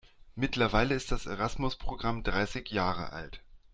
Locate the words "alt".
3.13-3.43